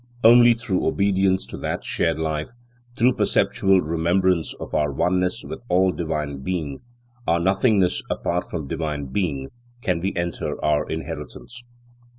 [0.23, 2.49] Only through obedience to that shared Life,
[2.97, 6.81] through perpetual remembrance of our oneness with all Divine Being,
[7.27, 9.51] our nothingness apart from Divine Being,
[9.83, 11.63] can we enter our inheritance.